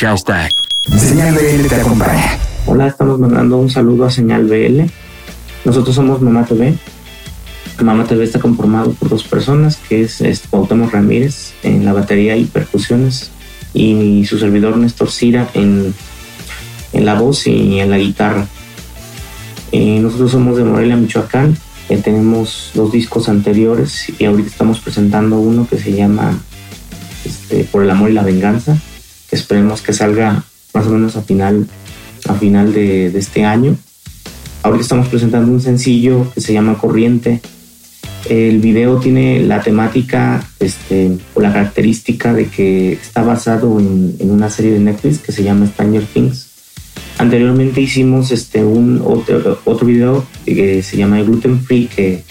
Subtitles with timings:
[0.00, 0.50] Hashtag.
[0.96, 2.38] Señal BL te acompaña.
[2.64, 4.84] Hola, estamos mandando un saludo a Señal BL.
[5.66, 6.74] Nosotros somos Mamá TV.
[7.82, 10.44] Mamá TV está conformado por dos personas, que es, es
[10.90, 13.30] Ramírez en la batería y percusiones
[13.74, 15.94] y su servidor Néstor Cira en,
[16.94, 18.46] en la voz y en la guitarra.
[19.70, 21.58] Eh, nosotros somos de Morelia, Michoacán.
[21.90, 26.38] Eh, tenemos dos discos anteriores y ahorita estamos presentando uno que se llama
[27.26, 28.78] este, Por el amor y la venganza,
[29.30, 30.44] esperemos que salga
[30.74, 31.66] más o menos a final,
[32.28, 33.76] a final de, este año.
[34.62, 37.40] Ahorita estamos presentando un sencillo que se llama Corriente.
[38.28, 44.50] El video tiene la temática este, o la característica de que está basado en, una
[44.50, 46.50] serie de Netflix que se llama Stranger Things
[47.20, 52.24] Anteriormente hicimos este, un otro, otro video que se llama Gluten Free, que,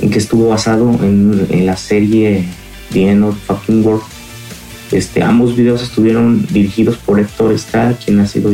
[0.00, 2.44] que estuvo basado en, en la serie
[2.92, 4.02] The End of Fucking World.
[4.92, 8.52] Este, ambos videos estuvieron dirigidos por Héctor Estrada, quien ha sido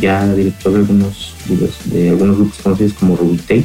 [0.00, 3.64] ya director de algunos videos, de algunos grupos conocidos como Ruby Tate.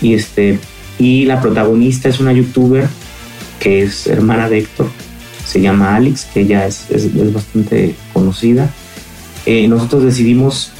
[0.00, 0.58] Y, este,
[0.98, 2.88] y la protagonista es una youtuber
[3.60, 4.88] que es hermana de Héctor,
[5.44, 8.68] se llama Alex, que es, es, es bastante conocida
[9.44, 10.70] eh, nosotros decidimos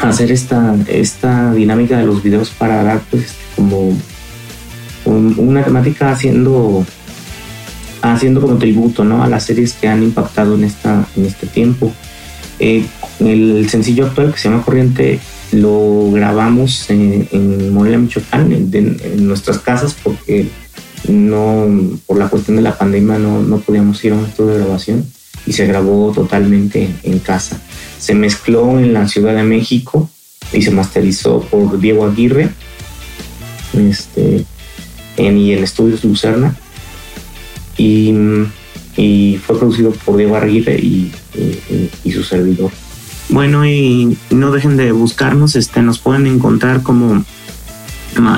[0.00, 3.96] hacer esta, esta dinámica de los videos para dar pues como
[5.06, 6.84] una temática haciendo
[8.02, 9.22] haciendo como tributo ¿no?
[9.22, 11.92] a las series que han impactado en, esta, en este tiempo.
[12.58, 12.84] Eh,
[13.20, 15.18] el sencillo actual que se llama Corriente
[15.52, 20.48] lo grabamos en, en Morelia, Michoacán, en, nuestras casas porque
[21.08, 21.66] no
[22.06, 25.06] por la cuestión de la pandemia no, no podíamos ir a un estudio de grabación
[25.46, 27.60] y se grabó totalmente en casa.
[27.98, 30.08] Se mezcló en la Ciudad de México
[30.52, 32.50] y se masterizó por Diego Aguirre
[33.74, 34.44] este,
[35.16, 36.56] en, y en Estudios Lucerna.
[37.80, 41.10] Y, fue producido por Diego Aguirre y,
[42.04, 42.70] y, su servidor.
[43.30, 47.24] Bueno, y no dejen de buscarnos, este, nos pueden encontrar como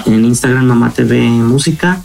[0.06, 2.02] en Instagram Mamá TV Música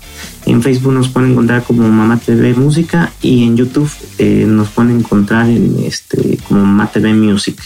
[0.48, 5.00] en Facebook nos pueden encontrar como Mamá TV Música y en YouTube eh, nos pueden
[5.00, 7.62] encontrar en este, como Mamá TV Music.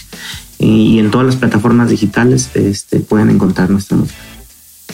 [0.58, 4.18] Y, en todas las plataformas digitales este, pueden encontrar nuestra música.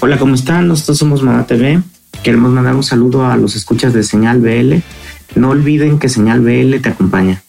[0.00, 0.68] Hola, ¿cómo están?
[0.68, 1.80] Nosotros somos Mamá TV.
[2.22, 4.76] Queremos mandar un saludo a los escuchas de Señal BL.
[5.36, 7.42] No olviden que Señal BL te acompaña.